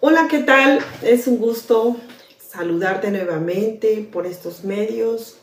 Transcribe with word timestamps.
Hola, 0.00 0.28
¿qué 0.30 0.38
tal? 0.38 0.78
Es 1.02 1.26
un 1.26 1.38
gusto 1.38 1.96
saludarte 2.38 3.10
nuevamente 3.10 4.08
por 4.10 4.26
estos 4.26 4.64
medios 4.64 5.38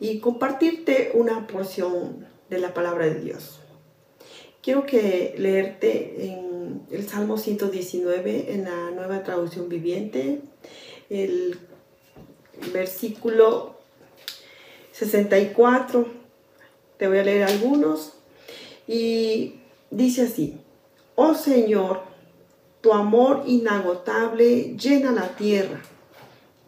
y 0.00 0.20
compartirte 0.20 1.10
una 1.14 1.46
porción 1.46 2.26
de 2.48 2.58
la 2.58 2.72
palabra 2.74 3.06
de 3.06 3.16
Dios. 3.16 3.60
Quiero 4.62 4.86
que 4.86 5.34
leerte 5.36 6.26
en 6.26 6.47
el 6.90 7.08
Salmo 7.08 7.38
119 7.38 8.52
en 8.52 8.64
la 8.64 8.90
nueva 8.90 9.22
traducción 9.22 9.68
viviente, 9.68 10.40
el 11.10 11.58
versículo 12.72 13.76
64. 14.92 16.06
Te 16.96 17.08
voy 17.08 17.18
a 17.18 17.24
leer 17.24 17.44
algunos 17.44 18.14
y 18.86 19.54
dice 19.90 20.22
así, 20.22 20.58
oh 21.14 21.34
Señor, 21.34 22.02
tu 22.80 22.92
amor 22.92 23.44
inagotable 23.46 24.76
llena 24.76 25.12
la 25.12 25.28
tierra. 25.36 25.80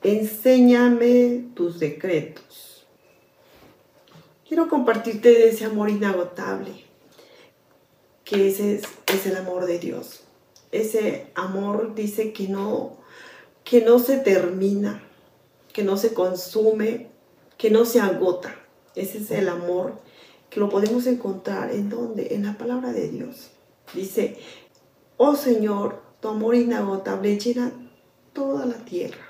Enséñame 0.02 1.46
tus 1.54 1.78
decretos. 1.78 2.86
Quiero 4.46 4.68
compartirte 4.68 5.28
de 5.28 5.50
ese 5.50 5.64
amor 5.64 5.90
inagotable, 5.90 6.84
que 8.30 8.46
ese 8.46 8.80
es, 9.08 9.26
el 9.26 9.36
amor 9.36 9.66
de 9.66 9.80
Dios. 9.80 10.20
Ese 10.70 11.32
amor 11.34 11.96
dice 11.96 12.32
que 12.32 12.46
no, 12.46 12.96
que 13.64 13.80
no 13.80 13.98
se 13.98 14.18
termina, 14.18 15.02
que 15.72 15.82
no 15.82 15.96
se 15.96 16.14
consume, 16.14 17.08
que 17.58 17.70
no 17.70 17.84
se 17.84 18.00
agota. 18.00 18.54
Ese 18.94 19.18
es 19.18 19.32
el 19.32 19.48
amor 19.48 19.98
que 20.48 20.60
lo 20.60 20.68
podemos 20.68 21.08
encontrar 21.08 21.72
en 21.72 21.88
donde? 21.88 22.36
En 22.36 22.44
la 22.44 22.56
palabra 22.56 22.92
de 22.92 23.08
Dios. 23.08 23.50
Dice, 23.94 24.38
Oh 25.16 25.34
Señor, 25.34 26.00
tu 26.20 26.28
amor 26.28 26.54
inagotable 26.54 27.36
llena 27.36 27.72
toda 28.32 28.64
la 28.64 28.84
tierra. 28.84 29.26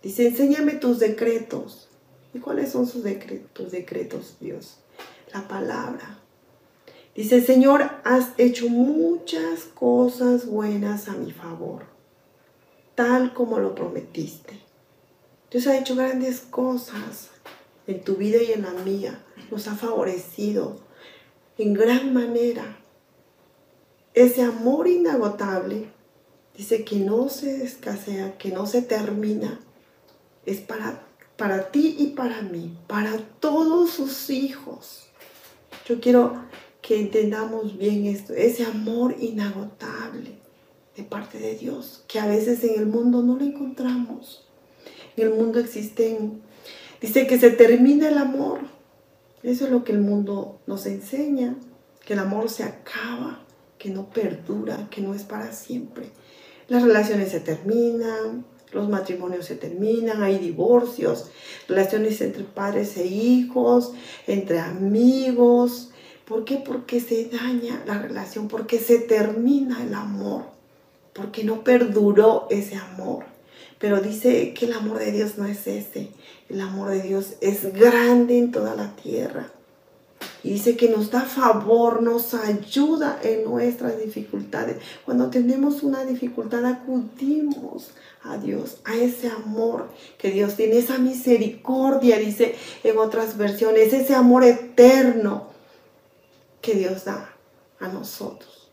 Dice, 0.00 0.28
enséñame 0.28 0.74
tus 0.74 1.00
decretos. 1.00 1.88
¿Y 2.32 2.38
cuáles 2.38 2.70
son 2.70 2.86
sus 2.86 3.02
tus 3.52 3.72
decretos, 3.72 4.36
Dios? 4.38 4.78
La 5.34 5.48
palabra. 5.48 6.20
Dice, 7.18 7.44
Señor, 7.44 7.90
has 8.04 8.28
hecho 8.38 8.68
muchas 8.68 9.64
cosas 9.74 10.46
buenas 10.46 11.08
a 11.08 11.14
mi 11.14 11.32
favor, 11.32 11.82
tal 12.94 13.34
como 13.34 13.58
lo 13.58 13.74
prometiste. 13.74 14.60
Dios 15.50 15.66
ha 15.66 15.76
hecho 15.76 15.96
grandes 15.96 16.38
cosas 16.38 17.30
en 17.88 18.04
tu 18.04 18.14
vida 18.14 18.40
y 18.40 18.52
en 18.52 18.62
la 18.62 18.70
mía. 18.70 19.20
Nos 19.50 19.66
ha 19.66 19.74
favorecido 19.74 20.78
en 21.58 21.74
gran 21.74 22.14
manera 22.14 22.78
ese 24.14 24.42
amor 24.42 24.86
inagotable, 24.86 25.90
dice 26.56 26.84
que 26.84 27.00
no 27.00 27.28
se 27.30 27.64
escasea, 27.64 28.38
que 28.38 28.52
no 28.52 28.64
se 28.68 28.80
termina, 28.80 29.58
es 30.46 30.60
para, 30.60 31.02
para 31.36 31.72
ti 31.72 31.96
y 31.98 32.06
para 32.10 32.42
mí, 32.42 32.78
para 32.86 33.18
todos 33.40 33.90
sus 33.90 34.30
hijos. 34.30 35.08
Yo 35.84 35.98
quiero 35.98 36.46
que 36.88 36.98
entendamos 36.98 37.76
bien 37.76 38.06
esto, 38.06 38.32
ese 38.32 38.64
amor 38.64 39.14
inagotable 39.20 40.38
de 40.96 41.02
parte 41.02 41.38
de 41.38 41.54
Dios, 41.54 42.02
que 42.08 42.18
a 42.18 42.26
veces 42.26 42.64
en 42.64 42.80
el 42.80 42.86
mundo 42.86 43.22
no 43.22 43.36
lo 43.36 43.44
encontramos. 43.44 44.48
En 45.14 45.28
el 45.28 45.34
mundo 45.34 45.60
existen, 45.60 46.40
dice 47.02 47.26
que 47.26 47.38
se 47.38 47.50
termina 47.50 48.08
el 48.08 48.16
amor. 48.16 48.60
Eso 49.42 49.66
es 49.66 49.70
lo 49.70 49.84
que 49.84 49.92
el 49.92 50.00
mundo 50.00 50.60
nos 50.66 50.86
enseña, 50.86 51.56
que 52.06 52.14
el 52.14 52.20
amor 52.20 52.48
se 52.48 52.62
acaba 52.62 53.44
que 53.76 53.90
no 53.90 54.08
perdura, 54.08 54.88
que 54.90 55.02
no 55.02 55.12
es 55.12 55.24
para 55.24 55.52
siempre. 55.52 56.06
Las 56.68 56.84
relaciones 56.84 57.32
se 57.32 57.40
terminan, 57.40 58.46
los 58.72 58.88
matrimonios 58.88 59.44
se 59.44 59.56
terminan, 59.56 60.22
hay 60.22 60.38
divorcios, 60.38 61.26
relaciones 61.68 62.18
entre 62.22 62.44
padres 62.44 62.96
e 62.96 63.04
hijos, 63.04 63.92
entre 64.26 64.58
amigos. 64.58 65.90
¿Por 66.28 66.44
qué? 66.44 66.56
Porque 66.56 67.00
se 67.00 67.24
daña 67.24 67.82
la 67.86 67.98
relación, 67.98 68.48
porque 68.48 68.78
se 68.78 68.98
termina 68.98 69.82
el 69.82 69.94
amor, 69.94 70.42
porque 71.14 71.42
no 71.42 71.64
perduró 71.64 72.46
ese 72.50 72.76
amor. 72.76 73.24
Pero 73.78 74.02
dice 74.02 74.52
que 74.52 74.66
el 74.66 74.74
amor 74.74 74.98
de 74.98 75.10
Dios 75.10 75.38
no 75.38 75.46
es 75.46 75.66
ese. 75.66 76.10
El 76.50 76.60
amor 76.60 76.90
de 76.90 77.00
Dios 77.00 77.36
es 77.40 77.72
grande 77.72 78.38
en 78.38 78.52
toda 78.52 78.74
la 78.74 78.94
tierra. 78.96 79.50
Y 80.42 80.50
dice 80.50 80.76
que 80.76 80.90
nos 80.90 81.10
da 81.10 81.22
favor, 81.22 82.02
nos 82.02 82.34
ayuda 82.34 83.18
en 83.22 83.44
nuestras 83.44 83.98
dificultades. 83.98 84.76
Cuando 85.06 85.30
tenemos 85.30 85.82
una 85.82 86.04
dificultad 86.04 86.64
acudimos 86.66 87.92
a 88.22 88.36
Dios, 88.36 88.80
a 88.84 88.96
ese 88.96 89.28
amor 89.28 89.88
que 90.18 90.30
Dios 90.30 90.56
tiene, 90.56 90.76
esa 90.76 90.98
misericordia, 90.98 92.18
dice 92.18 92.54
en 92.84 92.98
otras 92.98 93.38
versiones, 93.38 93.94
ese 93.94 94.14
amor 94.14 94.44
eterno 94.44 95.56
que 96.60 96.74
Dios 96.74 97.04
da 97.04 97.34
a 97.80 97.88
nosotros. 97.88 98.70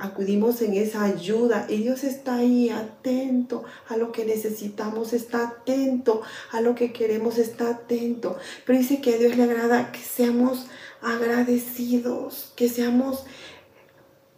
Acudimos 0.00 0.62
en 0.62 0.74
esa 0.74 1.04
ayuda 1.04 1.66
y 1.68 1.76
Dios 1.82 2.04
está 2.04 2.36
ahí 2.36 2.70
atento 2.70 3.64
a 3.86 3.98
lo 3.98 4.12
que 4.12 4.24
necesitamos, 4.24 5.12
está 5.12 5.46
atento 5.46 6.22
a 6.52 6.62
lo 6.62 6.74
que 6.74 6.90
queremos, 6.90 7.36
está 7.36 7.68
atento. 7.68 8.38
Pero 8.64 8.78
dice 8.78 9.02
que 9.02 9.14
a 9.14 9.18
Dios 9.18 9.36
le 9.36 9.42
agrada 9.42 9.92
que 9.92 10.00
seamos 10.00 10.68
agradecidos, 11.02 12.52
que 12.56 12.70
seamos 12.70 13.24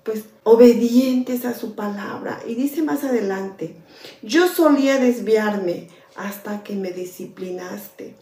pues 0.03 0.25
obedientes 0.43 1.44
a 1.44 1.54
su 1.54 1.77
palabra. 1.77 2.41
Y 2.44 2.56
dice 2.56 2.83
más 2.83 3.04
adelante, 3.04 3.77
yo 4.22 4.49
solía 4.49 4.99
desviarme 4.99 5.89
hasta 6.16 6.65
que 6.65 6.75
me 6.75 6.91
disciplinaste, 6.91 8.16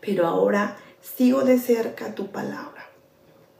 pero 0.00 0.26
ahora 0.26 0.76
sigo 1.00 1.42
de 1.42 1.58
cerca 1.58 2.14
tu 2.16 2.32
palabra. 2.32 2.79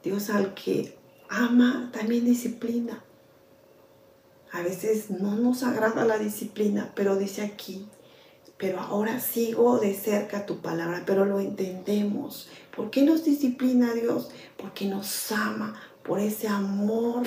Dios 0.03 0.31
al 0.31 0.55
que 0.55 0.97
ama 1.29 1.91
también 1.93 2.25
disciplina. 2.25 3.03
A 4.53 4.63
veces 4.63 5.11
no 5.11 5.37
nos 5.37 5.63
agrada 5.63 6.05
la 6.05 6.19
disciplina, 6.19 6.91
pero 6.95 7.17
dice 7.17 7.43
aquí, 7.43 7.87
pero 8.57 8.81
ahora 8.81 9.21
sigo 9.21 9.79
de 9.79 9.95
cerca 9.95 10.45
tu 10.45 10.59
palabra, 10.59 11.05
pero 11.07 11.25
lo 11.25 11.41
entendemos. 11.41 12.49
¿Por 12.75 12.91
qué 12.91 13.03
nos 13.03 13.25
disciplina 13.25 13.95
Dios? 13.95 14.31
Porque 14.57 14.87
nos 14.87 15.31
ama, 15.33 15.81
por 16.03 16.19
ese 16.19 16.49
amor 16.49 17.23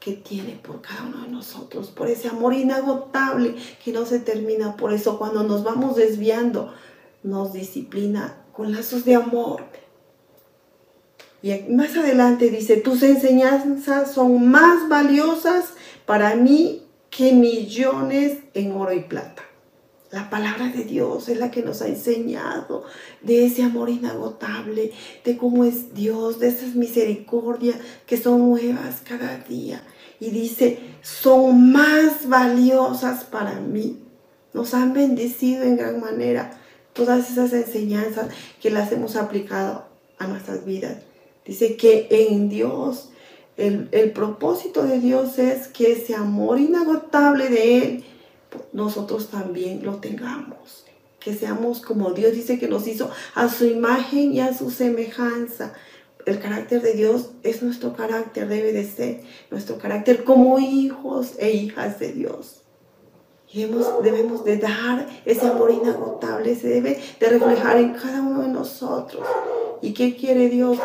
que 0.00 0.12
tiene 0.12 0.58
por 0.62 0.80
cada 0.80 1.04
uno 1.04 1.22
de 1.22 1.28
nosotros, 1.28 1.90
por 1.90 2.08
ese 2.08 2.28
amor 2.28 2.54
inagotable 2.54 3.54
que 3.84 3.92
no 3.92 4.04
se 4.06 4.18
termina. 4.18 4.76
Por 4.76 4.92
eso 4.92 5.18
cuando 5.18 5.42
nos 5.44 5.62
vamos 5.62 5.96
desviando, 5.96 6.72
nos 7.22 7.52
disciplina 7.52 8.36
con 8.52 8.72
lazos 8.72 9.04
de 9.04 9.14
amor, 9.14 9.64
y 11.42 11.52
más 11.70 11.96
adelante 11.96 12.50
dice, 12.50 12.76
tus 12.76 13.02
enseñanzas 13.02 14.12
son 14.12 14.48
más 14.48 14.88
valiosas 14.88 15.70
para 16.06 16.36
mí 16.36 16.82
que 17.10 17.32
millones 17.32 18.38
en 18.54 18.72
oro 18.72 18.92
y 18.92 19.00
plata. 19.00 19.42
La 20.12 20.30
palabra 20.30 20.68
de 20.68 20.84
Dios 20.84 21.28
es 21.28 21.38
la 21.38 21.50
que 21.50 21.62
nos 21.62 21.82
ha 21.82 21.88
enseñado 21.88 22.84
de 23.22 23.46
ese 23.46 23.62
amor 23.62 23.88
inagotable, 23.88 24.92
de 25.24 25.36
cómo 25.36 25.64
es 25.64 25.94
Dios, 25.94 26.38
de 26.38 26.48
esas 26.48 26.74
misericordias 26.74 27.76
que 28.06 28.18
son 28.18 28.50
nuevas 28.50 29.00
cada 29.02 29.38
día. 29.38 29.82
Y 30.20 30.30
dice, 30.30 30.78
son 31.00 31.72
más 31.72 32.28
valiosas 32.28 33.24
para 33.24 33.54
mí. 33.58 34.04
Nos 34.52 34.74
han 34.74 34.92
bendecido 34.92 35.64
en 35.64 35.76
gran 35.76 35.98
manera 35.98 36.60
todas 36.92 37.30
esas 37.30 37.52
enseñanzas 37.54 38.28
que 38.60 38.70
las 38.70 38.92
hemos 38.92 39.16
aplicado 39.16 39.86
a 40.18 40.26
nuestras 40.26 40.64
vidas. 40.66 40.98
Dice 41.44 41.76
que 41.76 42.06
en 42.10 42.48
Dios, 42.48 43.08
el, 43.56 44.12
propósito 44.12 44.84
de 44.84 45.00
Dios 45.00 45.38
es 45.38 45.68
que 45.68 45.92
ese 45.92 46.14
amor 46.14 46.60
inagotable 46.60 47.48
de 47.48 47.78
Él, 47.78 48.04
nosotros 48.72 49.28
también 49.28 49.84
lo 49.84 49.96
tengamos. 49.96 50.84
Que 51.18 51.34
seamos 51.34 51.80
como 51.80 52.12
Dios 52.12 52.32
dice 52.32 52.58
que 52.58 52.68
nos 52.68 52.86
hizo 52.86 53.10
a 53.34 53.48
su 53.48 53.66
imagen 53.66 54.32
y 54.32 54.40
a 54.40 54.56
su 54.56 54.70
semejanza. 54.70 55.72
El 56.26 56.40
carácter 56.40 56.82
de 56.82 56.94
Dios 56.94 57.30
es 57.42 57.62
nuestro 57.62 57.94
carácter, 57.94 58.48
debe 58.48 58.72
de 58.72 58.84
ser 58.84 59.22
nuestro 59.50 59.78
carácter 59.78 60.24
como 60.24 60.58
hijos 60.58 61.32
e 61.38 61.52
hijas 61.52 61.98
de 61.98 62.12
Dios. 62.12 62.61
Y 63.52 63.60
debemos, 63.60 64.02
debemos 64.02 64.44
de 64.44 64.56
dar 64.56 65.06
ese 65.24 65.46
amor 65.46 65.70
inagotable, 65.70 66.56
se 66.56 66.68
debe 66.68 67.02
de 67.20 67.28
reflejar 67.28 67.76
en 67.76 67.92
cada 67.92 68.22
uno 68.22 68.42
de 68.42 68.48
nosotros. 68.48 69.26
¿Y 69.82 69.92
qué 69.92 70.16
quiere 70.16 70.48
Dios? 70.48 70.78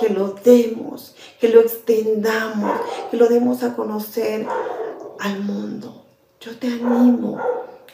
Que 0.00 0.08
lo 0.08 0.28
demos, 0.28 1.14
que 1.38 1.48
lo 1.48 1.60
extendamos, 1.60 2.80
que 3.10 3.16
lo 3.18 3.28
demos 3.28 3.62
a 3.62 3.74
conocer 3.76 4.46
al 5.20 5.40
mundo. 5.40 6.02
yo 6.40 6.56
te 6.58 6.66
animo 6.66 7.38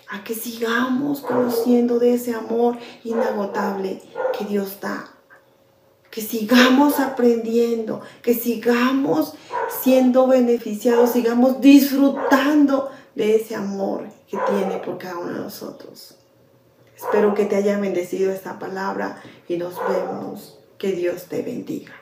a 0.09 0.25
que 0.25 0.35
sigamos 0.35 1.21
conociendo 1.21 1.99
de 2.01 2.15
ese 2.15 2.35
amor 2.35 2.77
inagotable 3.05 4.03
que 4.37 4.45
Dios 4.45 4.81
da. 4.81 5.09
Que 6.11 6.21
sigamos 6.21 6.99
aprendiendo, 6.99 8.01
que 8.21 8.35
sigamos 8.35 9.35
siendo 9.83 10.27
beneficiados, 10.27 11.11
sigamos 11.11 11.61
disfrutando 11.61 12.91
de 13.15 13.37
ese 13.37 13.55
amor 13.55 14.09
que 14.29 14.39
tiene 14.49 14.79
por 14.79 14.99
cada 14.99 15.19
uno 15.19 15.33
de 15.33 15.39
nosotros. 15.39 16.17
Espero 16.97 17.35
que 17.35 17.47
te 17.47 17.57
haya 17.57 17.79
bendecido 17.79 18.31
esta 18.31 18.59
palabra 18.59 19.23
y 19.49 19.57
nos 19.57 19.75
vemos. 19.89 20.59
Que 20.79 20.93
Dios 20.93 21.27
te 21.27 21.43
bendiga. 21.43 21.93